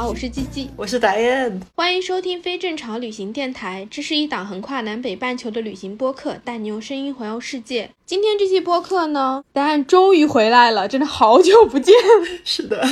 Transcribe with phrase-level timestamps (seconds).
[0.00, 3.86] 好，我是鸡鸡，我是达燕，欢迎收听非正常旅行电台。
[3.90, 7.90] 这是一档横跨南北半球的旅行播客，带你用声音环游世界。
[8.06, 11.94] 今天这期播客呢，达燕终于回来了，真的好久不见。
[12.44, 12.82] 是的，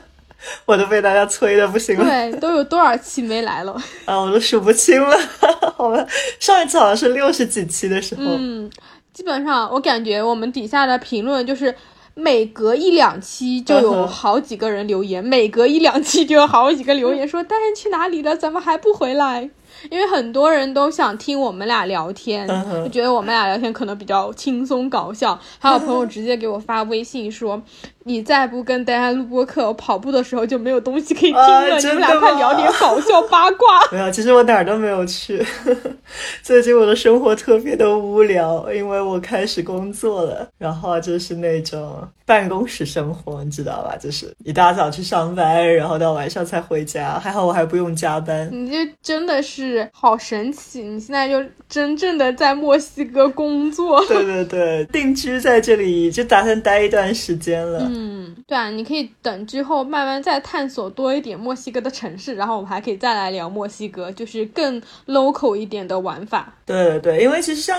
[0.66, 2.04] 我都被大家催的不行了。
[2.04, 3.72] 对，都有多少期没来了？
[4.04, 5.16] 啊，我都数不清了。
[5.78, 6.06] 我们，
[6.38, 8.22] 上一次好像是六十几期的时候。
[8.26, 8.70] 嗯，
[9.14, 11.74] 基本上我感觉我们底下的评论就是。
[12.14, 18.36] 每隔一两期就有好几个人留言， 每隔一两期就有好几个留言说：“大人去哪里了？
[18.36, 19.48] 怎么还不回来？”
[19.90, 22.46] 因为很多人都想听我们俩聊天，
[22.84, 25.36] 就觉得我们俩聊天可能比较轻松搞笑。
[25.58, 27.60] 还有朋友直接给我发微信说
[28.04, 31.78] ：“你再不跟大家录播课，我跑步的时候就没有东西可以听了。
[31.78, 35.42] 你们俩快聊点搞笑八卦。”没有，其实我哪儿都没有去。
[36.42, 43.96] 最近我的生活特别的无聊，因为我开始工作了，然后就是那种办公室生活，你知道吧？
[43.96, 47.18] 就是一大早去上班，然后到晚上才回家。
[47.18, 48.48] 还好我还不用加班。
[48.52, 49.62] 你这真的是。
[49.62, 50.82] 是好神奇！
[50.82, 57.78] 你现在就真正的在墨西哥工作，对对对，定居在这里就打算待一段时间了。
[57.82, 66.52] 嗯，嗯对啊，你可以等之后慢慢再探索多一点墨西哥的城市，然后我们还可以再来聊墨西哥，就是更 local 一点的玩法。
[66.64, 67.78] 对对对，因为其实像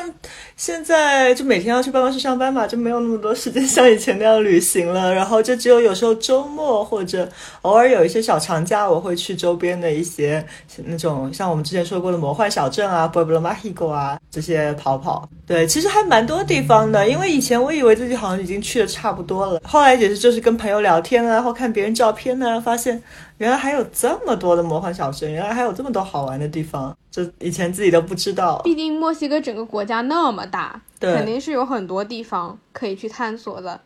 [0.55, 5.13] 现在就每天要去办公室上班嘛，就没有那么多时间像以前那样旅行了。
[5.13, 7.27] 然后就只有有时候周末或者
[7.63, 10.45] 偶尔有一些小长假，我会去周边的一些
[10.85, 15.27] 那种像我们之前说过的魔幻小镇啊，Pueblo Mágico 啊这些跑跑。
[15.47, 17.07] 对，其实还蛮多地方的。
[17.09, 23.01] 因为以前我以为自己好像已经去的差不多了，后来也是就是跟朋友聊天啊，或看别人照片呢，发现。
[23.37, 28.61] 原来还有这么多的魔幻小镇，原来还有这么多好玩的地方，这以前自己都不知道。
[28.63, 33.79] 毕竟墨西哥整个国家那么大，肯定是有很多地方可以去探索的。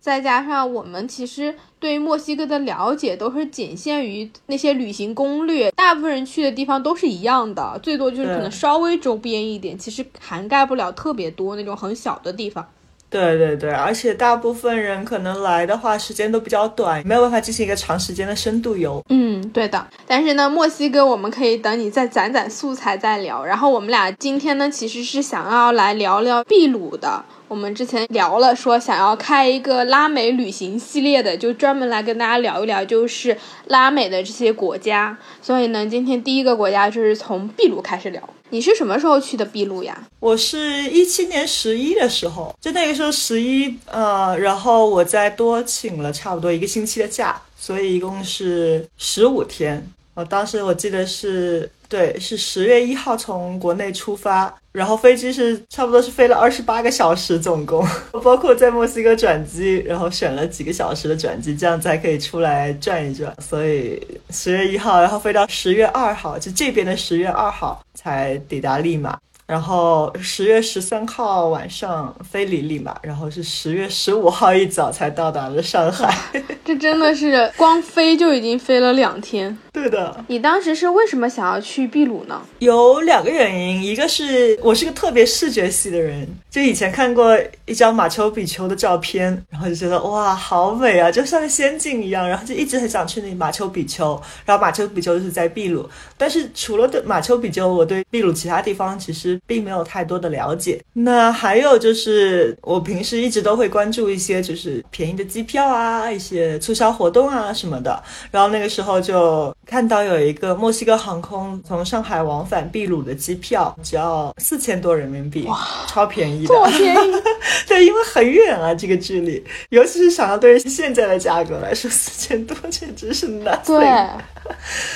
[0.00, 12.66] 再加上我们其实对于墨西哥的了解都是仅限于那些旅行攻略，大部分人去的地方都是一样的，最多就是可能稍微周边一点，其实涵盖不了特别多那种很小的地方。
[13.14, 19.00] 对对对，而且大部分人可能来的话，时间都比较短，没有办法进行一个长时间的深度游。
[19.08, 19.86] 嗯，对的。
[20.04, 23.44] 但是呢，墨西哥我们可以等你再攒攒素材再聊。
[23.44, 27.24] 然后我们俩今天呢，其实是想要来聊聊秘鲁的。
[27.54, 33.38] 我们之前聊了，说想要开一个拉美旅行系列的，就专门来跟大家聊一聊，就是
[33.68, 35.16] 拉美的这些国家。
[35.40, 38.20] 所以呢，今天第一个国家就是从秘鲁开始聊。
[38.48, 39.96] 你是什么时候去的秘鲁呀？
[40.18, 49.88] 我是一七年十一的时候，就那个时候十一，呃，然后我再多请了差不多一个星期的假，所以一共是十五天。
[50.14, 51.70] 我当时我记得是。
[51.86, 57.86] 对，是十月一号从国内出发，然后飞机是差不多是飞了二十八个小时，总共
[58.24, 63.32] 包括在墨西哥转机，然后选了几个小时的转机，这样才可以出来转一转。
[63.40, 69.16] 所以十月一号，然后飞到十月二号，就这边的十月二号才抵达利马。
[69.46, 76.42] 然后十月十三号晚上飞里里嘛，然后是十月十五号一早才到达了上海。
[76.64, 79.56] 这真的是光飞就已经飞了两天。
[79.70, 80.24] 对的。
[80.28, 82.40] 你当时是为什么想要去秘鲁呢？
[82.60, 94.18] 有两个原因，一个是我是个特别视觉系的人，就以前看过一张马丘比丘的照片，然后就觉得哇，好美啊，就像仙境一样，然后就一直很想去那马丘比丘。
[94.46, 99.33] 然后马丘比丘就是在秘鲁，但是除了对马丘比丘，我对秘鲁其他地方其实。
[99.46, 100.80] 并没有太多的了解。
[100.92, 108.02] 那还有就是，我平时一直都会关注一些就是便宜的机票啊，一些促销活动啊什么的。
[108.30, 117.12] 然后那个时候就看到有一个墨西哥航空从上海往返秘鲁的机票，只要四千多人民币，哇，超便宜的，便宜？
[117.66, 123.60] 对，因为很远啊，这个距离，尤其是想要对于现在的价格来说，四千多简直是难。
[123.64, 123.84] 对，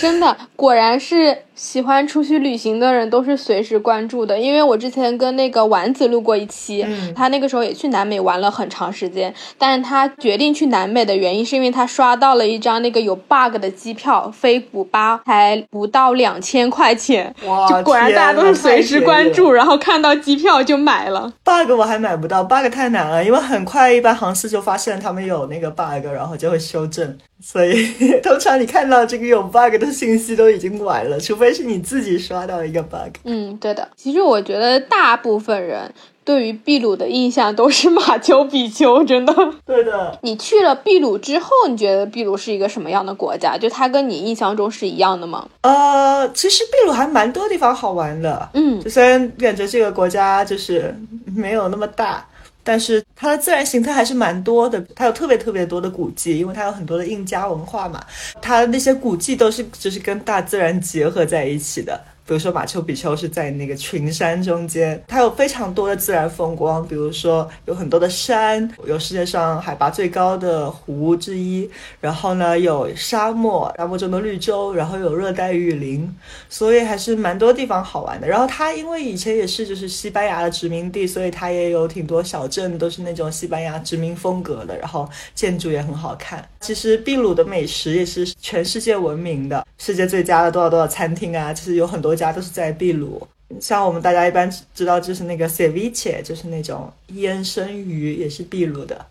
[0.01, 1.37] 真的，果然是。
[1.59, 7.13] 喜欢出去旅行的人都是随时关注的，因为我之前跟那个丸子录过一期，嗯。
[7.15, 21.33] 他那个时候也去南美玩了很长时间，但是他决定去南美的原因是因为他刷到了一张那个有 bug 的机票，飞古巴才不到两千块钱，哇，就果然大家都是随时关注，然后看到机票就买了。
[21.43, 27.19] bug 我还买不到，bug 太难了，因为很快一般航司就发现他们有那个 bug，然后就会修正。
[27.41, 27.87] 所以
[28.23, 33.15] 通常你看到这个有 bug 的信息都已经晚了，除非是你自己刷到一个 bug。
[33.25, 33.89] 嗯，对的。
[33.97, 35.93] 其实我觉得大部分人
[36.25, 39.33] 对于秘鲁的印象都是马丘比丘，真的。
[39.65, 43.57] 对的，你去了秘鲁之后，你觉得秘鲁是一个什么样的国家？
[43.57, 45.49] 就它跟你印象中是一样的吗？
[45.63, 48.49] 呃，其实秘鲁还蛮多地方好玩的。
[48.55, 50.95] 嗯就虽然感觉这个国家就是
[51.35, 52.27] 没有那么大，
[52.69, 54.79] 但是它的自然形态还是蛮多的。
[54.95, 58.05] 它有特别特别多的古迹，因为它有很多的印加文化嘛，
[58.43, 61.99] 它的那些古迹都是就是跟大自然结合在一起的。
[62.29, 71.69] 比如说马丘比丘是在那个群山中间，它有非常多的自然风光，比如说有很多的山，有世界上海拔最高的湖之一，
[72.03, 76.15] 然后呢有沙漠，沙漠中的绿洲，然后有热带雨林，
[76.51, 78.29] 所以还是蛮多地方好玩的。
[78.29, 86.47] 然后它因为以前也是就是西班牙的殖民地，所以它也有挺多小镇都是那种西班牙殖民风格的，然后建筑也很好看。
[86.61, 93.27] 其实秘鲁的美食也是全世界闻名的，世界最佳的多少多少餐厅啊，其实有很多家都是在秘鲁。
[93.61, 99.07] 像我们大家一般知道就是那个 ceviche，就是那种腌生鱼，也是秘鲁的。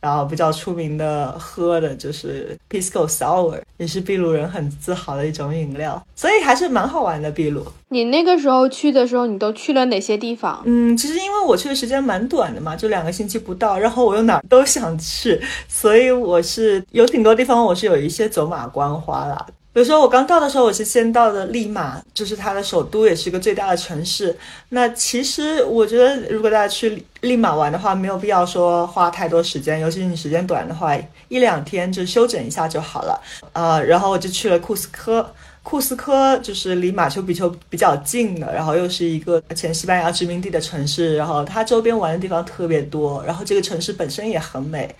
[0.00, 7.64] 然后比较出名的喝的就是 pisco sour，也是秘鲁人很自豪的一种饮料，所以还是蛮好玩的秘鲁。
[7.90, 10.60] 你那个时候去的时候，你都去了哪些地方？
[10.64, 19.46] 嗯，其实因为我去的时间蛮短的嘛，就两个星期不到，然后我又哪儿都想去，所以我是有挺多地方我是有一些走马观花啦。
[19.74, 24.36] 比如说我刚到的时候，我是先到的利马，就是它的首都，也是一个最大的城市。
[24.68, 30.94] 那其实我觉得，如果大家去利马玩的话，没有必要说花太多时间，尤其是你时间短的话，
[31.28, 33.18] 一两天就休整一下就好了。
[33.54, 35.26] 呃，然后我就去了库斯科。
[35.62, 44.92] 库斯科就是离马丘比丘比较近的，然后又是一个前西班牙殖民地的城市，然后它周边玩的地方特别多，然后这个城市本身也很美。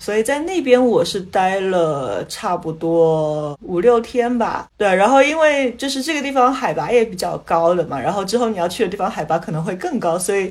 [0.00, 10.50] 所以在那边我是待了差不多五六天吧，对，然后因为就是这个地方海拔也比较高的嘛，然后之后你要去的地方海拔可能会更高，所以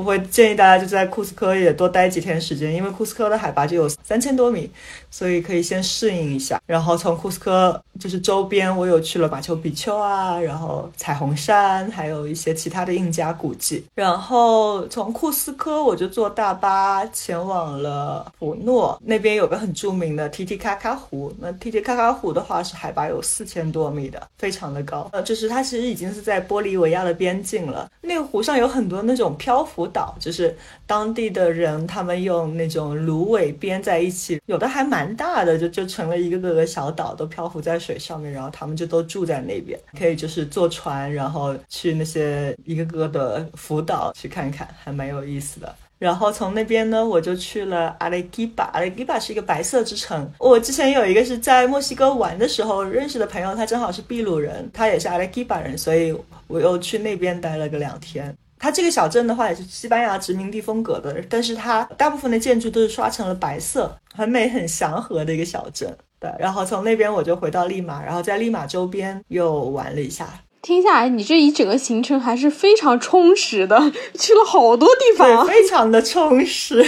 [0.00, 4.70] 我会建议大家就在库斯科也多待几天时间，因为库斯科的海拔就有三千多米，
[5.10, 6.58] 所以可以先适应一下。
[6.64, 13.84] 然后从库斯科就是周边，我有去了马丘比丘啊，然后彩虹山，还有一些其他的印加古迹。
[13.94, 21.30] 然后从库斯科我就坐大巴前往了普诺，那边有个很著名的提提卡卡湖。
[21.38, 25.10] 那提提卡卡湖的话是海拔有四千多米的，非常的高。
[25.12, 27.90] 呃，就是它其实已经是在玻利维亚的边境了。
[28.00, 30.56] 那个湖上有很多那种漂浮岛，就是
[30.86, 45.74] 当地的人他们用那种芦苇编在一起，有的还蛮大的，就就成了一个个的小岛，都漂浮在水上面，然后他们就都住在那边，可以就是坐船，然后去那些一个个的浮岛去看看，还蛮有意思的。
[45.98, 48.64] 然后从那边呢，我就去了阿雷基巴。
[48.72, 50.26] 阿雷基巴是一个白色之城。
[50.38, 56.16] 我之前有一个是在墨西哥玩的时候认识的朋友，他正好是秘鲁人，他也是阿雷基巴人，所以
[56.46, 58.34] 我又去那边待了个两天。
[58.60, 65.96] 它这个小镇的话也是西班牙殖民地风格的，但是它大部分的建筑都是刷成了白色，很美很祥和的一个小镇。
[66.20, 70.28] 对，然后从那边我就回到利马，然后在利马周边又玩了一下。
[70.60, 73.80] 听下来，你这一整个行程还是非常充实的，
[74.18, 75.46] 去了好多地方。
[75.46, 76.84] 非常的充实，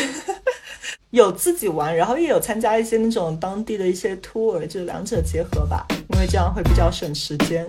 [1.08, 7.66] 有自己玩，然后也有参加一些那种当地的一些 tour，就两者结合吧，因为这样会比较省时间。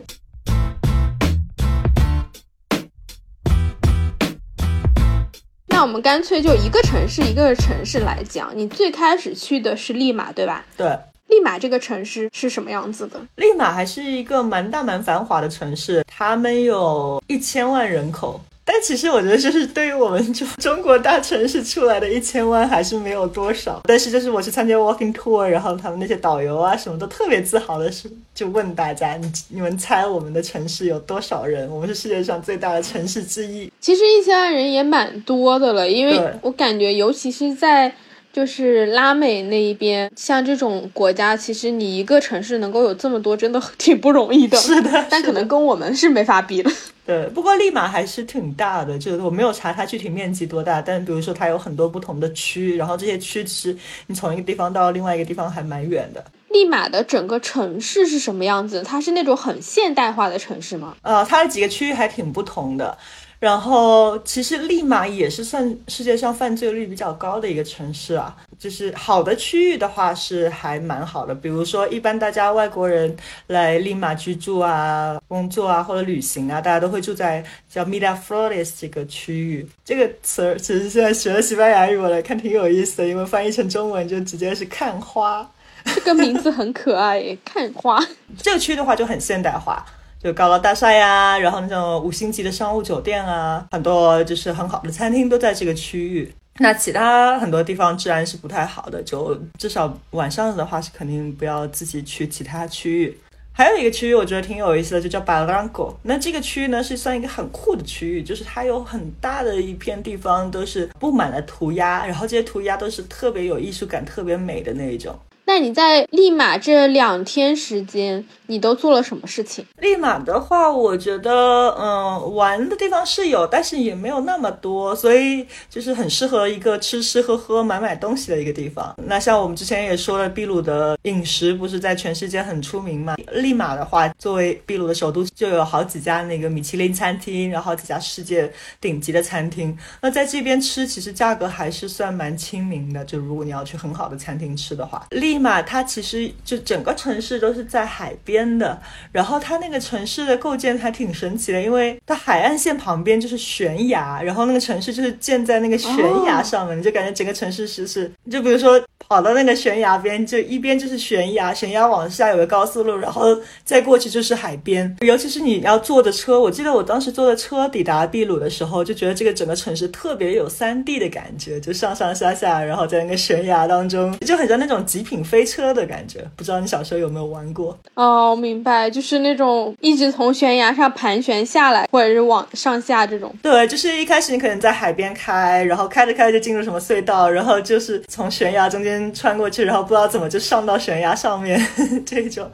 [5.84, 8.58] 我们干脆就一个城市一个城市来讲。
[8.58, 10.66] 你最开始去的是利马，对吧？
[10.78, 10.98] 对，
[11.28, 13.20] 利马这个城市是什么样子的？
[13.36, 18.40] 利马还是一个蛮大蛮繁华的城市，他们有一千万人口。
[18.66, 23.82] 但其实我觉得，就是对于我们中中国大城市出来的一千万还是没有多少。
[23.86, 31.70] 但是就是我去参加 walking tour，然后他们那些导游啊什么都特别自豪的是，就问大家，你你们猜我们的城市有多少人？
[31.70, 33.70] 我们是世界上最大的城市之一。
[33.82, 37.94] 其实一千万人也蛮多的了，因为我感觉，尤其是在
[38.32, 44.58] 就是拉美那一边，像这种国家，其实你一个城市能够有这么多，真的挺不容易的。
[44.58, 46.72] 是的，但可能跟我们是没法比的。
[47.06, 56.24] 对，不过利马还是挺大的，就是我没有查它具体面积多大，但比如说它有很多不同的区，然后这些区其实你从一个地方到另外一个地方还蛮远的。
[56.50, 58.84] 利马的整个城市是什么样子？
[58.84, 60.96] 它是那种很现代化的城市吗？
[61.02, 62.98] 呃，它的几个区域还挺不同的。
[63.44, 68.34] 然后，其实利马也是算世界上犯罪率比较高的一个城市啊。
[68.58, 73.14] 就是好的区域的话是还蛮好的，比如说一般大家外国人
[73.48, 79.68] 来利马居住啊、工作啊或者旅行啊，大家都会住在叫 Miraflores 这个区域。
[79.84, 85.46] 这个词儿其实现在学了西班牙语，我来看挺有意思的，因为翻译成中文就直接是看花。
[85.94, 88.02] 这个名字很可爱耶，看花。
[88.38, 89.86] 这个区的话就很现代化。
[90.24, 96.34] 就高楼大厦呀，然后那种五星级的商务酒店啊，很多就是很好的餐厅都在这个区域。
[96.60, 103.18] 那其他很多地方治安是不太好的，就至少晚上的话是肯定不要自己去其他区域。
[103.52, 105.94] 还有一个区域我觉得挺有意思的，就叫 Barranco。
[106.04, 115.14] 那这个区域呢是算一个很酷的区域，就是它有很大的一片地方都是布满了涂鸦，然后这些涂鸦都是特别有艺术感、特别美的那一种。
[115.54, 119.64] 那你在利马这两天时间，你都做了什么事情？
[119.78, 128.96] 利马的话，我觉得，嗯，玩的地方是有，但是也没有那么多，所以就是很适合一个吃吃喝喝、买买东西的一个地方。
[129.06, 133.16] 那像我们之前也说了，秘鲁的饮食不是在全世界很出名嘛？
[133.34, 139.78] 利马的话，作为秘鲁的首都，就有好几家那个米其林餐厅，然后几家世界顶级的餐厅。
[140.02, 143.06] 那在这边吃，其实价格还是算蛮亲民的。
[143.06, 145.43] 就如果你要去很好的餐厅吃的话，利。
[145.62, 148.82] 它其实就整个城市都是在海边的，
[149.12, 155.96] 然后它那个城市的构建还挺神奇的，因为它海岸线旁边就是悬崖，然后那个城市就是建在那个悬
[156.26, 164.96] 崖上面，你就感觉整个城市是是，就比如说跑到那个悬崖边，就一边就是悬崖，悬崖往下有个高速路，然后再过去就是海边。
[165.02, 175.24] 尤其是你要坐的车，我记得我当时坐的车抵达秘鲁的时候，就觉得这个整个城市特别有三 D 的感觉，就上上下下，然后在那个悬崖当中，就很像那种极品。
[175.34, 177.76] 飞车的感觉，不知道你小时候有没有玩过？
[177.96, 183.34] 哦，明白，就是那种一直从悬崖上盘旋下来，或者是往上下这种。
[183.42, 191.60] 对，就是一开始你可能在海边开，然后开着开着就进入什么隧道，然后就是从悬崖中间穿过去，然后不知道怎么就上到悬崖上面
[192.06, 192.48] 这种。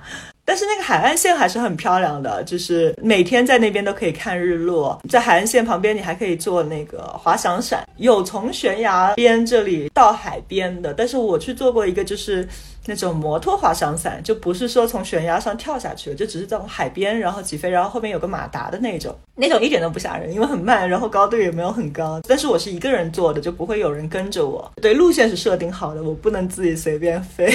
[0.50, 5.00] 但是那个海岸线还是很漂亮的，就是每天在那边都可以看日落。
[5.08, 10.92] 在海岸线旁边，你还可以坐那个滑翔伞，有从悬崖边这里到海边的。
[10.92, 12.50] 但是我去做过一个，就是
[12.88, 22.20] 那种摩托滑翔伞，就不是说从悬崖上跳下去，就只是在海边然后起飞，然后后面有个马达的那种，那种一点都不吓人，因为很慢，然后高度也没有很高。
[22.28, 24.72] 但是我是一个人坐的，就不会有人跟着我。
[24.82, 27.54] 对，路线是设定好的，我不能自己随便飞。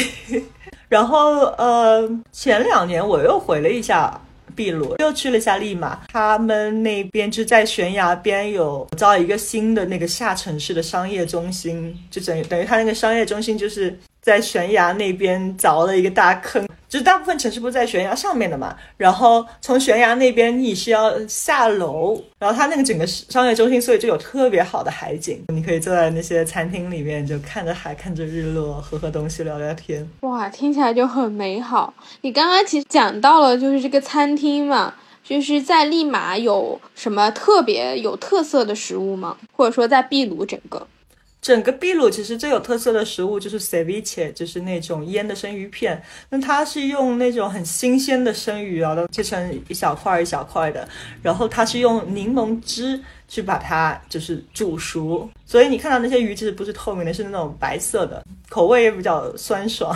[0.94, 4.16] 然后，呃，前两年我又回了一下
[4.54, 5.98] 秘鲁，又去了一下利马。
[6.06, 16.66] 他们那边就在悬崖边有造一个新的那个下城市的商业中心，就等于等于他那个商业中心就是在悬崖那边凿了一个大坑。
[16.88, 30.08] 就是大部分城市不是在悬崖上面的嘛，然后从悬崖那边你是要下楼，然后它那个整个商业中心，所以就有特别好的海景，你可以坐在那些餐厅里面，就看着海，看着日落，喝喝东西，聊聊天。
[30.20, 31.92] 哇，听起来就很美好。
[32.20, 39.36] 你刚刚其实讲到了，就是这个餐厅嘛，就是在利马有什么特别有特色的食物吗？
[39.56, 40.86] 或者说在秘鲁整个？
[41.44, 46.02] 整个秘鲁其实最有特色的食物就是 ceviche，就是那种腌的生鱼片。
[46.30, 50.88] 那它是用那种很新鲜的生鱼啊，切成一小块一小块的，
[51.20, 52.98] 然后它是用柠檬汁
[53.28, 59.94] 去把它就是煮熟，所以你看到那些鱼其实不是透明的，是那种白色的，口味也比较酸爽，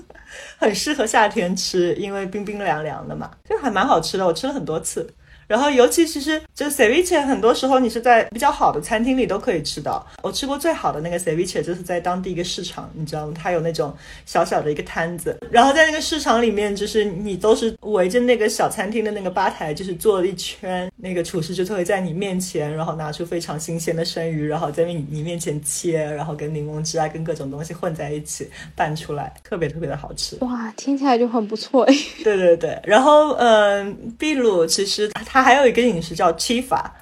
[0.60, 5.10] 很适合夏天吃，因为冰冰凉凉的嘛，就还蛮好吃的，我吃了很多次。
[5.50, 10.06] 然后，尤其其实就 ceviche，很多时候你是在比较好的餐厅里都可以吃到。
[10.22, 13.34] 我吃过最好的那个 ceviche，就是在当地一个市场，你知道吗？
[13.36, 13.92] 它有那种
[14.24, 30.36] 小小的一个摊子，然后在那个市场里面，就是你都是围着那个小餐厅的那个吧台，就是坐了一圈，那个厨师就会在你面前，然后拿出非常新鲜的生鱼，然后在你你面前切，然后跟柠檬汁啊，跟各种东西混在一起拌出来，特别特别的好吃。
[30.42, 31.94] 哇，听起来就很不错 哎。
[32.22, 35.39] 对对对，然后嗯，秘鲁其实它。
[35.42, 36.92] 还有一个饮食叫七法，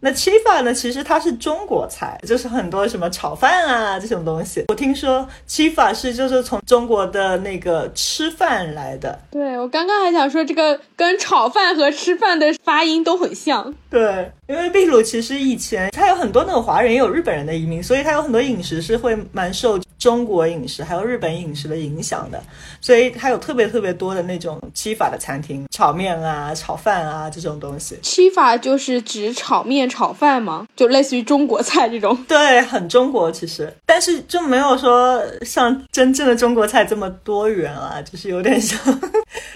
[0.00, 4.64] 那七法呢，其实它是中国菜，就是很多什么炒饭啊这种东西。
[4.68, 9.18] 我听说七法是就是从中国的那个吃饭来的。
[9.30, 13.74] 对我刚刚还想说，这个跟炒饭和吃饭的发音都很像。
[13.88, 19.78] 对，因为秘鲁其实以前它有很多那种华人，也有日本人的移民，所以它有很多饮食是会蛮受。
[19.96, 22.38] 中国饮食还有日本饮食的影响的，
[22.78, 27.96] 所以它有特别特别多的那种七法的餐厅，炒面啊、炒饭啊这种东西。
[28.02, 30.66] 七法就是指炒面、炒饭吗？
[30.76, 32.14] 就类似于中国菜这种？
[32.28, 38.78] 对，很中国其实，但是就没有说像真正的中国菜这么多元啊，就是有点像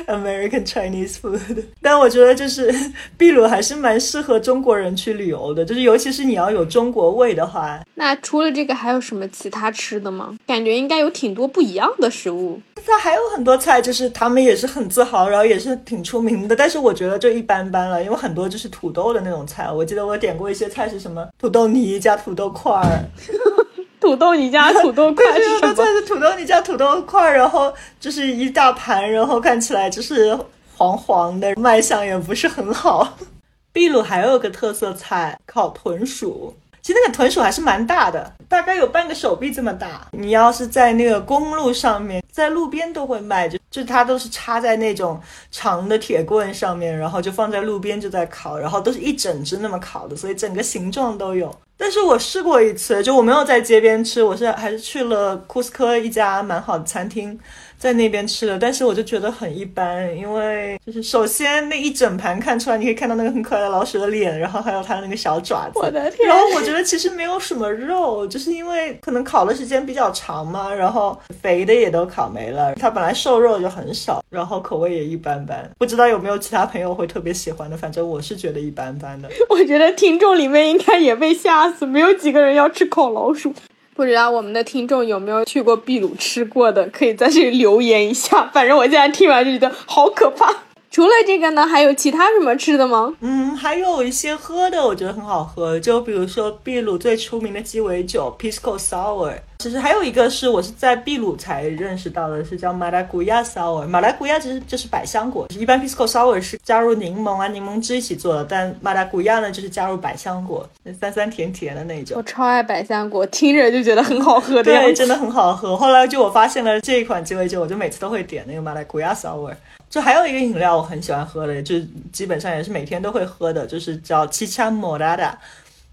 [0.06, 1.64] American Chinese food。
[1.82, 2.73] 但我觉得就是
[3.16, 7.80] 秘鲁还是蛮适合中国人去旅游的，就是尤其是你要有中国味的话。
[7.94, 10.37] 那除了这个还有什么其他吃的吗？
[10.47, 12.61] 感觉应该有挺多不一样的食物。
[12.87, 16.56] 它还有很多菜，就是他们也是很自豪，然后也是挺出名的。
[16.56, 19.70] 但是我觉得就一般般了，因为很多就是土豆的那种菜。
[19.70, 23.04] 我记得我点过一些菜是什么土豆泥加土豆块儿，
[24.10, 25.74] 土豆泥加土豆块是什么？
[25.74, 30.36] 菜是土豆泥加土豆块儿，然后就是一大盘，然后看起来就是
[30.76, 33.18] 黄黄的，卖相也不是很好。
[33.74, 36.56] 秘鲁还有个特色菜，烤豚鼠。
[36.80, 40.08] 其实那个豚鼠还是蛮大的，大概有半个手臂这么大。
[40.12, 51.54] 你要是在那个公路上面，在路边都会卖，就就它都是插在那种长的铁棍上面，然后就放在路边就在烤，然后都是一整只那么烤的，所以整个形状都有。
[51.80, 57.38] 但是我试过一次，就我没有在街边吃，我是还是去了库斯科一家蛮好的餐厅。
[57.78, 65.78] 在那边吃的，但是我就觉得很一般，因为就是首先那一整盘看出来，你可以看到那个很可爱的老鼠的脸，然后还有它的那个小爪子。
[65.78, 66.28] 我的天！
[66.28, 72.75] 然后我觉得其实没有什么肉，就是因为可能烤的时间比较长嘛，然后肥的也都烤没了。
[72.75, 75.70] 它本来瘦肉就很少，然后口味也一般般。
[75.78, 79.28] 不知道有没有其他朋友会特别喜欢的，反正我是觉得一般般的。
[79.49, 83.54] 我觉得听众里面应该也被吓死，没有几个人要吃烤老鼠。
[83.98, 88.48] 不知道我们的听众有没有去过秘鲁吃过的，可以在这里留言一下。
[88.54, 90.67] 反正我现在听完就觉得好可怕。
[90.90, 93.14] 除了这个呢，还有其他什么吃的吗？
[93.21, 95.78] 嗯，还有一些喝的，我觉得很好喝。
[95.78, 99.35] 就比如说秘鲁最出名的鸡尾酒 Pisco Sour。
[99.59, 103.85] 其实还有一个是我是在秘鲁才认识到的，是叫马拉古亚 sour。
[103.88, 110.64] 马拉古亚其实就是百香果，一般 pisco sour 是加入柠檬啊、柠檬汁一起做的，但马拉古亚呢就是加入百香果，
[111.00, 112.16] 酸酸甜甜的那种。
[112.16, 115.76] 我超爱百香果，听着就觉得很好喝的对，真的很好喝。
[115.76, 119.52] 后来就我发现了这一款鸡尾酒，我就每次都会点那个马拉古亚 sour。
[119.90, 121.76] 就还有一个饮料我很喜欢喝的，就
[122.12, 125.38] 基本上也是每天都会喝的，就是叫七枪莫拉达。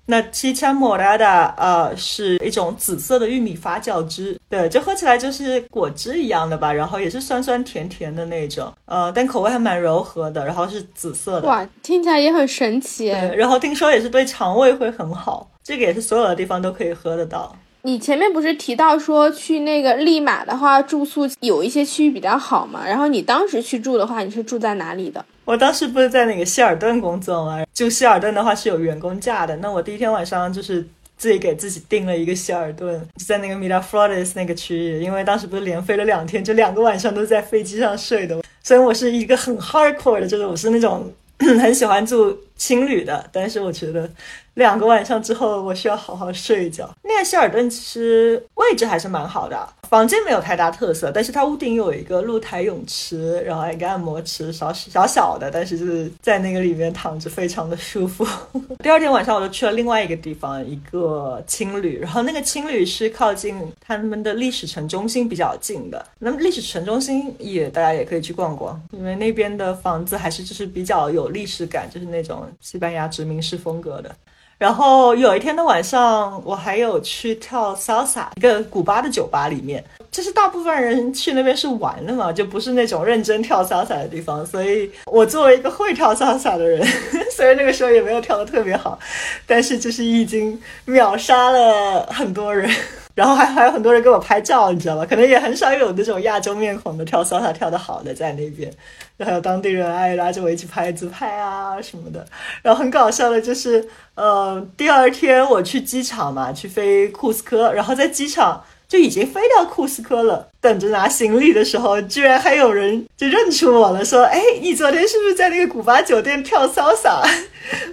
[0.07, 11.47] 那七枪莫拉达，呃，是一种紫色的玉米发酵汁，对，就喝起来就是果汁一样的吧，然后也是酸酸甜甜的那种，呃，但口味还蛮柔和的，然后是紫色的。
[11.47, 13.09] 哇，听起来也很神奇。
[13.09, 17.55] 对，然后听说也是对肠胃会很好，这个也是所有的地方都可以喝得到。
[17.85, 22.83] 你前面不是提到说去那个利马的话，住宿有一些区域比较好嘛？
[22.83, 25.23] 然后你当时去住的话，你是住在哪里的？
[25.45, 27.63] 我当时不是在那个希尔顿工作嘛？
[27.75, 29.55] 住希尔顿的话是有员工价的。
[29.57, 30.83] 那我第一天晚上就是
[31.15, 38.41] 自己给自己订了一个希尔顿，就在那个 Miraflores 那个区域，因为当时不是连飞了两天，就两个晚上都在飞机上睡的。
[38.63, 44.09] 所以我是一个很 hardcore 的，就是我是那种 很喜欢住青旅的，但是我觉得。
[44.55, 46.89] 两个晚上之后，我需要好好睡一觉。
[47.03, 58.25] 那个希尔顿其实位置还是蛮好的，房间没有太大特色，但是它屋顶有一个露台泳池，然后一个按摩池，小小小的，但是就是在那个里面躺着非常的舒服。
[58.81, 66.05] 第二天晚上我就去了另外一个地方，一个青旅，然后那个青旅是靠近他们的历史城中心比较近的。
[66.17, 74.09] 那么历史城中心也大家也可以去逛逛，因为那边的房子还是就是比较有历史感，就是那种西班牙殖民式风格的。
[74.57, 79.83] 然后有一天的晚上，我还有去跳 salsa，一个古巴的酒吧里面。
[80.11, 84.45] 其实大部分人去那边是玩的嘛，就不是那种认真跳 salsa 的地方。
[84.45, 86.81] 所以我作为一个会跳 salsa 的人，
[87.35, 88.97] 虽然那个时候也没有跳得特别好，
[89.45, 92.71] 但是就是已经秒杀了很多人。
[93.15, 95.05] 然后还还有很多人给我拍照，你知道吧？
[95.05, 98.69] 可能也很少有那种亚洲面孔的跳 salsa 跳得好的在那边。
[99.17, 102.25] 然后还有当地人爱拉着我一起拍自拍啊什么的。
[102.61, 110.49] 然后很搞笑的就是，呃，第二天我去机场嘛，去飞库斯科，然后在机场就已经飞到库斯科了。
[110.65, 117.21] 等着拿行李的时候，居然还有人就认出我了，说：“哎，你昨天是不是在那个古巴酒店跳骚洒？”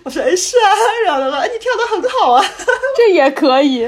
[0.05, 0.69] 我说：“哎，是啊。”
[1.05, 2.43] 然后他说：“哎，你跳的很好啊，
[2.97, 3.81] 这也可以。”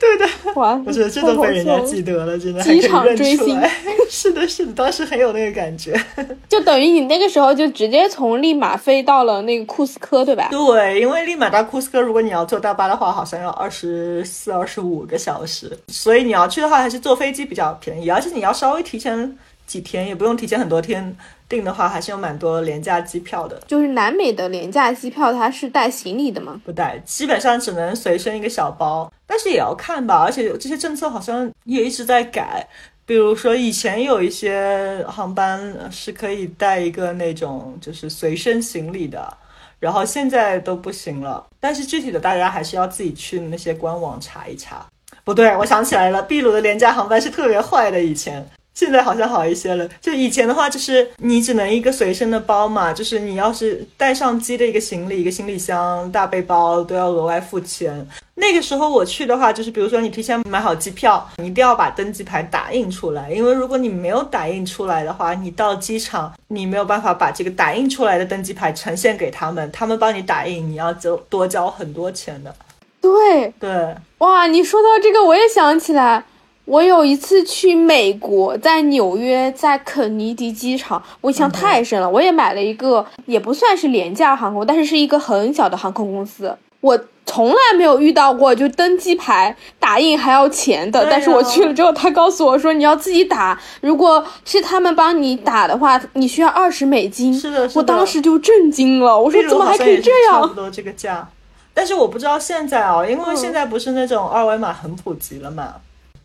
[0.00, 3.60] 对的，哇，我觉得这都被人家记得了，真的机场追星。
[4.08, 5.94] 是的，是的，当时很有那个感觉。
[6.48, 10.48] 就等于你那个时候就直接从利马飞到了那个库斯科，对吧？
[10.50, 18.29] 对，因为利马到库斯科，如果你要坐大巴的话，好像要二十四、二十五个小时，所以你要去的话，还是坐飞机比较便宜，而且。
[18.34, 21.16] 你要稍微提前几天，也不用提前很多天
[21.48, 23.60] 订的话，还是有蛮多廉价机票的。
[23.66, 26.60] 就是南美的廉价机票，它是带行李的吗？
[26.64, 30.22] 不带，基本上只能随身一个小包，但是也要看吧。
[30.24, 32.66] 而且这些政策好像也一直在改。
[33.06, 39.36] 比如说，以前有一些航班是可以带一个那种就是随身行李的，
[39.80, 41.44] 然后现在都不行了。
[41.58, 44.86] 但是具体的，大家还是要自己去那些官网查一查。
[45.24, 48.46] 不对，我想起来了，秘鲁的廉价航班是特别坏的，以前。
[48.72, 49.86] 现在好像好一些了。
[50.00, 58.08] 就以前的话，就是你只能一个随身的包嘛，就是你要是带上机的一个行李、一个行李箱、大背包都要额外付钱。
[58.36, 72.54] 那个时候我去的话，就是比如说你提前买好机票，你一定要把登机牌打印出来，因为如果你没有打印出来的话，你到机场你没有办法把这个打印出来的登机牌呈现给他们，他们帮你打印，你要交多交很多钱的。
[73.00, 76.24] 对对，哇，你说到这个，我也想起来。
[76.66, 82.08] 我有一次去美国，在纽约，在肯尼迪机场，我印象太深了。
[82.08, 86.56] 我也买了一个，也不算是廉价航空，但是是一个很小的航空公司。
[86.80, 97.34] 我从来没有遇到过就登机牌打印还要钱的，但是我去了之后，他告诉我说你要自己打，如果是他们帮你打的话，你需要二十美金。
[97.34, 100.42] 是的，我当时就震惊了，我说怎么还可以这样？
[100.42, 101.28] 差不多这个价，
[101.74, 105.74] 但是我不知道现在啊，因为现在不是那种二维码很普及了嘛。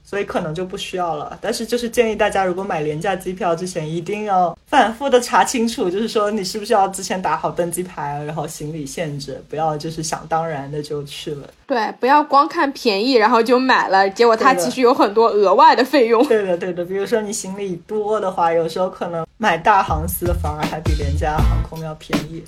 [0.07, 11.49] 所以可能就不需要了，但是就是建议大家，如果买廉价机票之前，一定要反复的查清楚，就是说你是不是要之前打好登机牌，然后行李限制，不要就是想当然的就去了。
[11.65, 16.23] 对，不要光看便宜然后就买了，结果它其实有很多额外的费用。
[16.27, 22.43] 对的，对的，比如说你行李多的话，有时候可能买大航司反而还比廉价航空要便宜。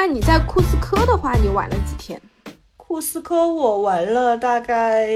[0.00, 2.22] 那你在库斯科的话，你玩了几天？
[2.76, 5.08] 库斯科我玩了大概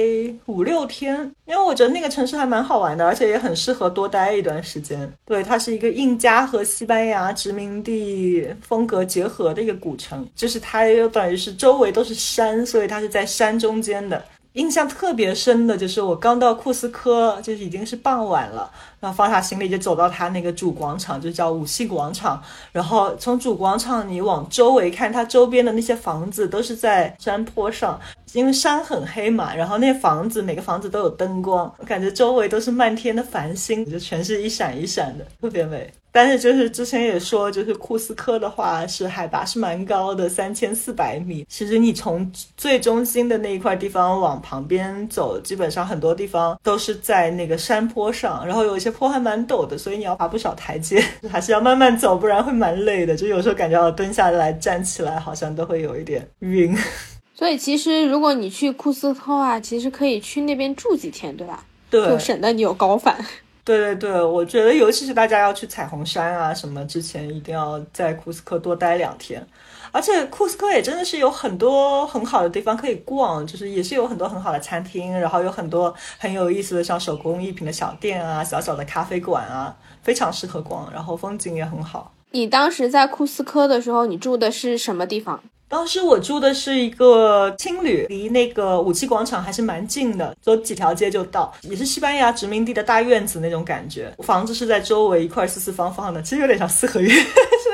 [0.47, 1.15] 五六天，
[1.47, 5.09] 因为我觉得那个城市还蛮好玩的，而且也很适合多待一段时间。
[5.25, 14.21] 对，它是一个印加和西班牙殖民地风格结合的一个古城，就是它又等于是周围都是山，所以它是在山中间的。
[14.55, 18.69] 印象特别深的就是我刚到库斯科，就是已经是傍晚了，
[19.03, 22.41] 然后放下行李就走到它那个主广场，就叫五系广场。
[22.71, 28.01] 然后从主广场你往周围看，它周边的那些房子都是在山坡上，
[28.33, 29.53] 因为山很黑嘛。
[29.53, 35.93] 然后那房子每个房子都有灯光，我 感觉周围都是漫天的繁星，就全是一闪一闪的，特别美。
[36.15, 41.47] 但是就是之前也说，就是库斯科的话是海拔是蛮高的，三千四百米。
[41.49, 53.17] 其实你从最中心的那一块地方往旁边走，基本上很多地方都是在那个山坡上，然后有一些坡还蛮陡的，所以你要爬不少台阶， 还是要慢慢走，不然会蛮累的。
[53.17, 56.77] 就有时候感觉要蹲下来、站起来，好像都会有一点晕。
[57.35, 61.65] 所以其实如果你去库斯科啊，其实可以去那边住几天，对吧？
[61.91, 63.17] 对，就省得你有高反。
[63.65, 69.45] 对对对，我觉得尤其是大家要去彩虹山啊什么之前，一定要在库斯科多待两天。
[69.93, 82.13] 而且库斯科也真的是有很多很好的地方可以逛，就是也是有很多很好的餐厅，然后有很多很有意思的像手工艺品的小店啊、小小的咖啡馆啊，非常适合逛，然后风景也很好。
[82.31, 85.39] 你当时在库斯科的时候，你住的是什么地方？
[85.69, 91.51] 当时我住的是一个青旅，离那个武器广场还是蛮近的，走几条街就到。
[91.63, 97.11] 也是西班牙殖民地的大院子那种感觉，房子是在周围一块四四方方的，其实有点像四合院。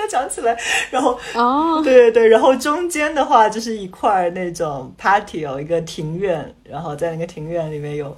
[0.08, 0.56] 现在讲起来，
[0.90, 8.16] 然后哦，对对对，然后中间的话就是一块那种 party 有一个庭院，然后在那个庭院里面有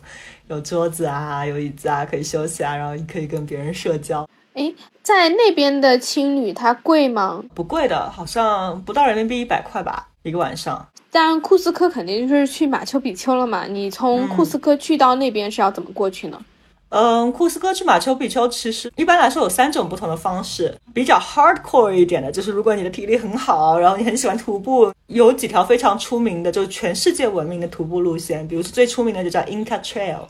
[0.48, 4.26] 有桌子啊，有椅子啊，可以休息啊，然后可以跟别人社交。
[4.54, 4.72] 哎，
[5.02, 7.42] 在那边的青旅它贵吗？
[7.54, 10.86] 不贵的，好像不到人民币一百块吧，一个晚上。
[11.12, 16.38] 但库斯科肯定就是去马丘比丘了嘛，你从库斯科去到那边是要怎么过去呢？
[16.40, 16.44] 嗯，
[16.90, 30.22] 嗯库斯科去马丘比丘其实一般来说有三种不同的方式，比较 hardcore 一点的，就是如果你的体力很好，然后你很喜欢徒步，有几条非常出名的，就是全世界闻名的徒步路线，比如说最出名的就叫 Inca Trail。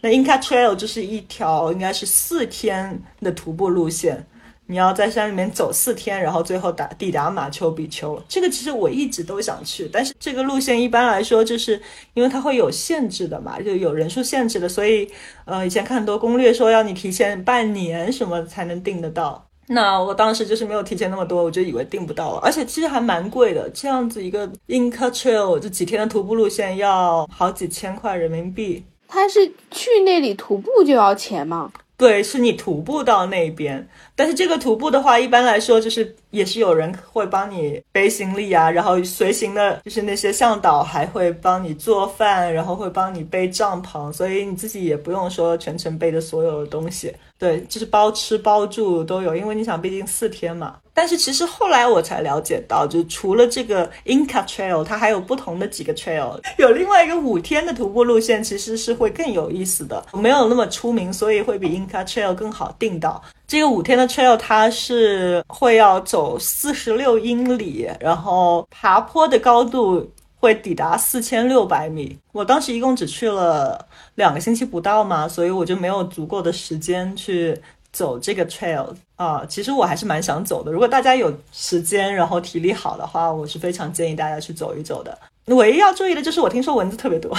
[0.00, 4.26] 那 Inca Trail 就是一条应该是四天的徒步路线，
[4.70, 8.22] 你要在山里面走四天，然后最后达抵达马丘比丘。
[8.28, 11.80] 这个其实我一直都想去，但是这个路线一般来说就是
[12.14, 15.10] 因为它会有限制的嘛，就有人数限制的，所以
[15.44, 19.44] 呃以前看很多攻略说要你提前半年什么才能订得到。
[19.66, 23.68] 那我当时就是没有提前那么多，我就以为订不到了，而且其实还蛮贵的。
[23.70, 28.84] 这样子一个 Inca Trail 这几天的徒步路线要好几千块人民币。
[29.08, 31.70] 他是去那里徒步就要钱吗？
[32.00, 33.86] 对，是你徒步到那边，
[34.16, 47.14] 但是这个徒步的话，一般来说就是也是有人会帮你背行李啊，然后随行的就是那些向导还会帮你做饭，然后会帮你背帐篷，所以你自己也不用说全程背着所有的东西。
[47.38, 50.76] 对，就是包吃包住都有，因为你想，毕竟四天嘛。
[51.00, 63.22] 但是其实后来我才了解到，就除了这个 Inca Trail，它还有不同的几个 trail，有另外一个五天的徒步路线，其实是会更有意思的，没有那么出名，所以会比 Inca Trail 更好定到。
[63.46, 70.06] 这个五天的 trail 它是会要走四十六英里，然后爬坡的高度。
[70.42, 72.18] 会抵达四千六百米。
[72.32, 77.54] 我当时一共只去了两个星期不到嘛，所以我就没有足够的时间去
[77.92, 78.86] 走这个 trail
[79.24, 79.44] 啊。
[79.48, 80.72] 其实我还是蛮想走的。
[80.72, 85.16] 如果大家有时间，然后体力好的话，我是非常建议大家去走一走的。
[85.46, 87.36] 唯一要注意的就是，我听说蚊子特别多。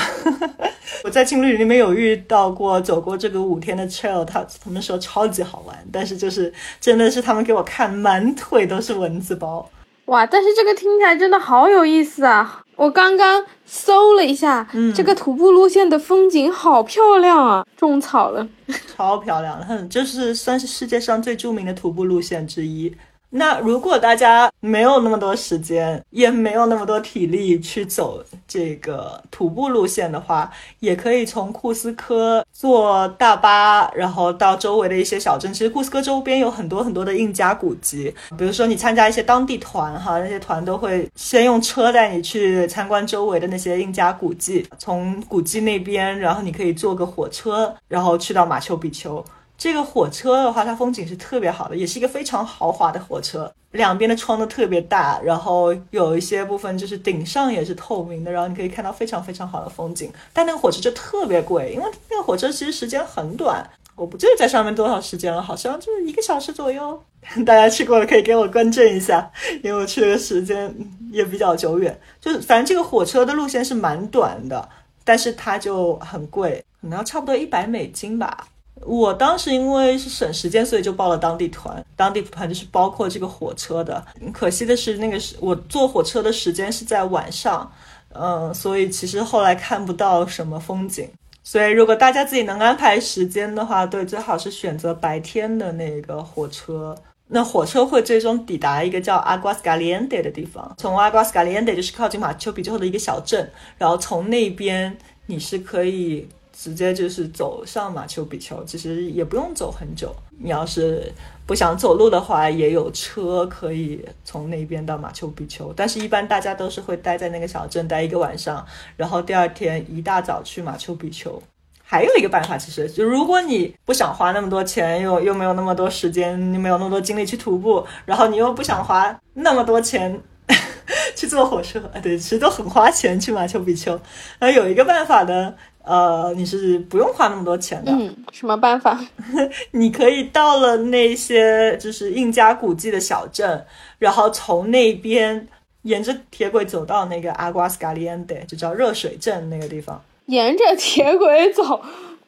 [1.04, 9.68] 我在青旅里面有遇到过走过这个五天的 trail，他他们说超级好玩，但是就是真的是他们给我看满腿都是蚊子包。
[10.06, 10.26] 哇！
[10.26, 12.61] 但是这个听起来真的好有意思啊！
[12.82, 18.48] 我刚刚搜了一下，这个徒步路线的风景好漂亮啊，种草了，
[18.98, 22.92] 超漂亮，哼就是算是世界上最著名的徒步路线之一。
[23.34, 35.54] 那如果大家没有那么多时间，也没有那么多体力去走这个徒步路线的话，也可以从库斯科坐大巴，然后到周围的一些小镇。
[35.54, 44.68] 其实库斯科周边有很多很多的印加古迹，比如说你参加一些当地团，哈，那些团都会先用车带你去参观周围的那些印加古迹。
[44.78, 49.24] 从古迹那边，然后你可以坐个火车，然后去到马丘比丘。
[49.62, 60.12] 这个火车的话，它风景是特别好的，也是一个非常豪华的火车，两边的窗都特别大，然后有一些部分就是顶上也是透明的，然后你可以看到非常非常好的风景。
[60.34, 63.64] 但那个火车就特别贵，因为那个火车其实时间很短，
[63.96, 67.00] 我不记得在上面多少时间了，好像就是一个小时左右。
[67.46, 69.32] 大家去过的可以给我关证一下，
[69.64, 70.76] 因为我去的时间
[71.12, 71.96] 也比较久远。
[72.20, 74.68] 就是反正这个火车的路线是蛮短的，
[75.04, 78.48] 但是它就很贵，可能要差不多一百美金吧。
[78.86, 81.86] 我当时因为是省时间，所以就报了当地团。
[81.96, 84.04] 当地团就是包括这个火车的。
[84.34, 87.72] 可惜的是，那个是我坐火车的时间是在晚上，
[88.14, 91.08] 嗯，所以其实后来看不到什么风景。
[91.44, 96.96] 所以如果大家自己能安排时间的话，对，最好是选择白天的那个火车。
[97.28, 100.76] 那火车会最终抵达一个叫 Aguas Caliente 的地方。
[100.78, 106.28] 从 Aguas Caliente 就是靠近马丘比丘的一个小镇，然后从那边你是可以。
[106.52, 110.14] 直接就是走上马丘比丘，其实也不用走很久。
[110.44, 111.12] 你要是
[111.46, 115.72] 不想走路的话，也有车可以从那边到马丘比丘。
[115.76, 118.66] 但是，一般大家都是会待在那个小镇待一个晚上，
[118.98, 121.42] 然后第二天一大早去马丘比丘。
[121.84, 130.20] 还有一个办法，其实就如果你不想花那么多钱，又又没有那么多时间，你没有那么多精力去徒步，然后你又不想花那么多钱
[131.16, 134.00] 去坐火车，对，其实都很花钱去马丘比丘。
[134.40, 135.54] 那有一个办法呢。
[135.84, 137.92] 呃，你是不用花那么多钱的。
[137.92, 139.00] 嗯，什么办法？
[139.72, 143.66] 你可以到了那些就是印加古迹的小镇，
[143.98, 145.48] 然后从那边
[145.84, 150.02] 沿着铁轨走到那个阿瓜斯卡利安德，就叫热水镇那个地方。
[150.28, 151.82] 沿着铁轨走，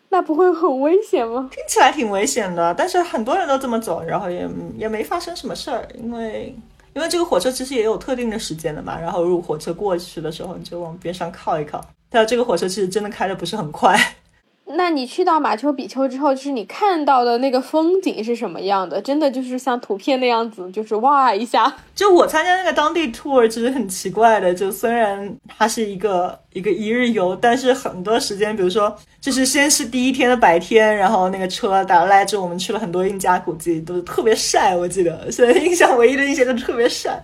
[0.10, 1.50] 那不会很危险吗？
[1.52, 6.56] 听起来挺危险的，但是很多人都这么走，然后也也没发生什么事儿，因为
[6.96, 9.00] 因为这个火车其实也有特定的时间的嘛。
[9.00, 11.80] 然后如果火车过去的时候，你就往边上靠一靠。
[12.14, 14.00] 但这个火车其实真的开的不是很快。
[14.66, 19.02] 那你去到马丘比丘之后，就是你看到的那个风景是什么样的？
[19.02, 21.76] 真的就是像图片那样子，就是哇一下。
[21.94, 24.54] 就我参加那个当地 tour，其实很奇怪的。
[24.54, 34.76] 就虽然它是一个一个一日游，但是很多时间，比如说，就是先是第一天的白天，然后那个车打来之后，我们去了很多印加古迹，都特别晒。
[34.76, 37.24] 我记得，所以印象唯一的印象就是特别晒，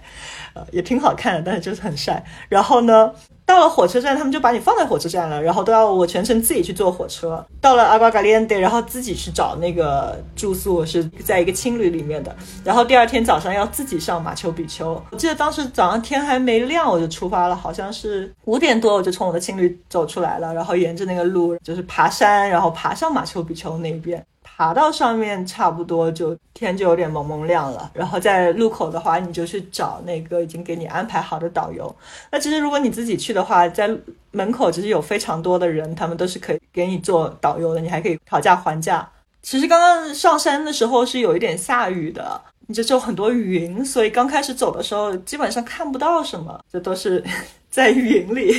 [0.53, 2.23] 呃，也挺好看的，但是就是很晒。
[2.49, 3.11] 然后呢？
[3.45, 7.43] 到了火车站，他们就把你放在火车站了，然后都要我全程自己去坐火车。
[7.59, 12.35] 到了阿瓜嘎利安德，然后自己去找那个住宿，是在一个青旅里面的。
[12.63, 15.03] 然后第二天早上要自己上马丘比丘。
[15.09, 24.25] 我记得当时早上天还没亮我就出发了，好像是五点多我就从我的青旅走出来了，然后沿着那个路就是爬山，然后爬上马丘比丘那边。
[24.41, 31.93] 爬到上面差不多就天就有点蒙蒙亮了，然后在路口的话，你就去找那个已经给你安排好的导游。
[32.31, 33.93] 那其实如果你自己去的话，在
[34.31, 39.05] 门口其实有非常多的人，他们都是可以给你做导游的，你还可以讨价还价。
[39.41, 47.23] 其实刚刚上山的时候是有一点下雨的，你就有很多云，所以刚开始走的时候基本上看不到什么，这都是
[47.67, 48.49] 在云里。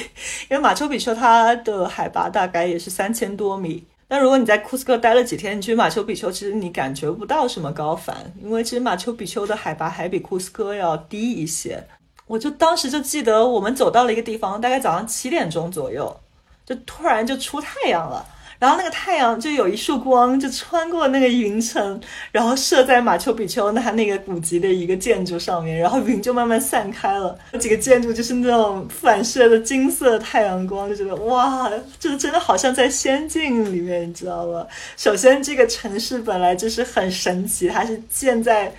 [0.49, 3.85] 因为马丘比丘它的海拔大概也是三千多米。
[4.09, 11.81] 但如果你在库斯科待了几天，你去马丘比丘，其实你感觉不到什么高反，因为其实马丘比丘的海拔还比库斯科要低一些。
[12.27, 16.20] 我就当时就记得，我们走到了一个地方，大概早上七点钟左右，
[16.66, 18.27] 就突然就出太阳了。
[18.61, 34.66] 然后那个太阳就有一束光，就穿过那个云层，然后射在马丘比丘它那个古籍的一个建筑上面，然后云就慢慢散开了，几个建筑就是那种反射的金色太阳光，就觉得哇，就是真的好像在仙境里面，你知道吗？
[34.96, 38.70] 首先这个城市本来就是很神奇，它是建在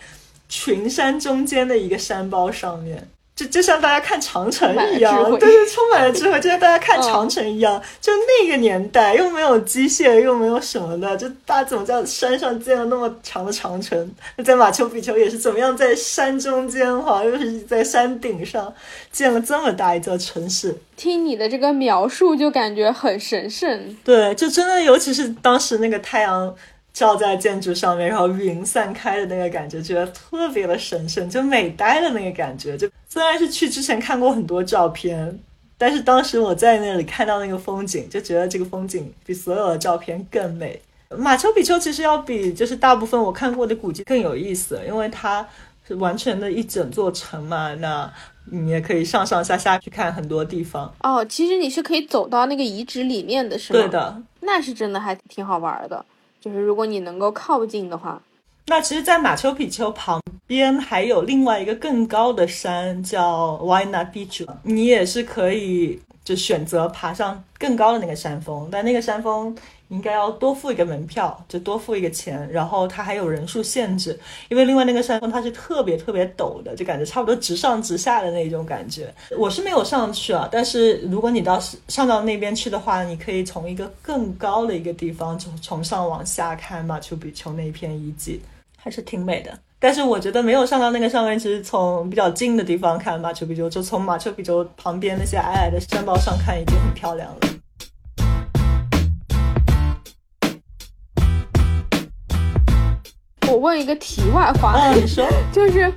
[0.47, 3.07] 群山中间的一个山包上面。
[3.41, 7.81] 就就像大家看长城一样，对对，充满了智慧，就像大家看长城一样。
[7.99, 14.11] 就那个年代，又没有机械，又没有什么的，就大家怎么在山上建了那么长的长城？
[14.35, 18.71] 那在马丘比丘也是怎么样，在山中间哈，又是在山顶上
[19.11, 20.75] 建了这么大一座城市。
[20.95, 23.97] 听你的这个描述，就感觉很神圣。
[24.03, 26.53] 对，就真的，尤其是当时那个太阳。
[26.93, 32.77] 照在建筑上面，然后云散开的那个感觉，觉得特别的神圣，就美呆的那个感觉。
[32.77, 35.39] 就虽然是去之前看过很多照片，
[35.77, 40.81] 但是当时我在那里看到那个风景，就觉得这个风景比所有的照片更美。
[41.17, 45.45] 马丘比丘其实要比就是大部分我看过的古迹更有意思，因为它
[45.87, 48.11] 是完全的一整座城嘛，那
[48.49, 50.93] 你也可以上上下下去看很多地方。
[51.03, 53.79] 哦，其实你是可以走到那个遗址里面的，是吗？
[53.79, 56.05] 对的，那是真的还挺好玩的。
[56.41, 58.21] 就是如果你能够靠近的话，
[58.67, 69.55] 那其实，在马丘比丘旁边还有另外一个更高的山，叫 Huayna Picchu，你也是可以就选择爬上更高的那个山峰，但那个山峰。
[69.91, 79.13] 应该要多付一个门票，就多付一个钱，然后它还有人数限制，因为另外那个山峰它是特别特别陡的，就感觉差不多直上直下的那种感觉。
[79.37, 88.41] 我是没有上去啊，但是如果你到上到那边去的话，你可以从一个更高的一个地方从从上往下看马丘比丘那一片遗迹，
[88.77, 89.59] 还是挺美的。
[89.83, 97.37] 但是我觉得没有上到那个上面，其实从比较近的地方看马丘比丘，就从马丘比丘旁边那些矮矮的山包上看，已经很漂亮了。
[103.49, 105.91] 我问一个题外话，你说， 就是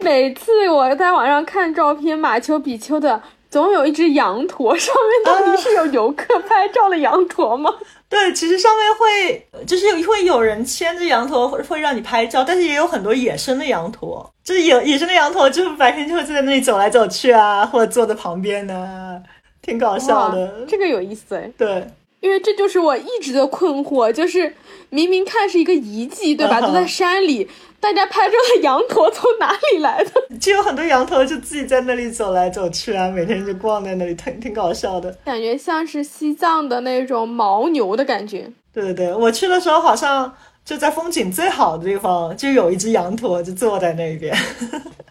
[0.00, 7.72] 每次我在网上看照片，马丘比丘的总有一只羊驼，上面到底是有游客拍照的羊驼吗？
[8.10, 19.22] 对，其实上面会就是会有人牵着羊驼，会会让你拍照，但是也有很多野生的羊驼，就是野野生的羊驼，就是白天就会在那里走来走去啊，或者坐在旁边呢，
[19.62, 20.66] 挺搞笑的。
[20.66, 21.50] 这个有意思哎。
[21.56, 21.86] 对。
[22.20, 24.54] 因为这就是我一直的困惑，就是
[24.90, 26.60] 明明看是一个遗迹，对吧？
[26.60, 27.48] 都在山里，
[27.80, 30.10] 大家拍照的羊驼从哪里来的？
[30.38, 35.10] 就有很多羊驼就自己在那里走来走去啊，每天就逛在那里，挺挺搞笑的。
[35.24, 38.50] 感觉像是西藏的那种牦牛的感觉。
[38.72, 40.32] 对对对，我去的时候好像
[40.70, 44.32] 就在风景最好的地方，就有一只羊驼就坐在那边。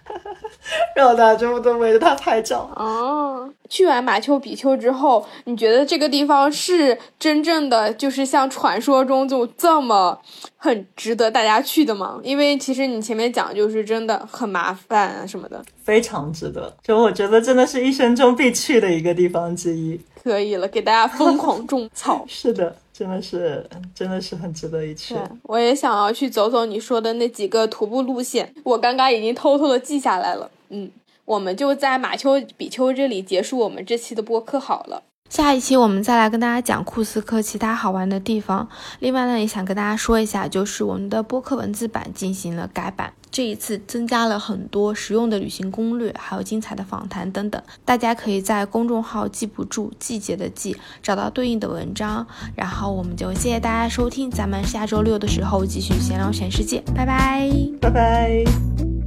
[0.96, 2.72] 然后大家全部都围着它拍照。
[2.78, 10.18] 哦，去完马丘比丘之后，你觉得这个地方是真正的就是像传说中就这么
[10.56, 12.22] 很值得大家去的吗？
[12.24, 16.74] 因为其实你前面讲就是真的很麻烦啊什么的，非常值得。
[16.82, 20.00] 就我觉得真的是一生中必去的一个地方之一。
[20.24, 22.24] 可以了，给大家疯狂种草。
[22.30, 22.74] 是的。
[23.00, 25.16] 真的是，真的是很值得一去。
[25.44, 30.52] 我也想要去走走你说的那几个徒步路线，我刚刚已经偷偷的记下来了。
[30.68, 30.92] 嗯，
[31.24, 35.04] 我们就在马丘比丘这里结束我们这期的播客好了。
[35.30, 38.68] 下一期我们再来跟大家讲库斯科其他好玩的地方。
[39.00, 47.62] 另外呢，也想跟大家说一下，就是我们的播客文字版进行了改版，这一次增加了很多实用的旅行攻略，还有精彩的访谈等等。
[47.86, 52.26] 大家可以在公众号“记不住季节的季”找到对应的文章。
[52.56, 58.99] 然后我们就谢谢大家收听，咱们下周六的时候继续闲聊全世界，拜拜，拜拜。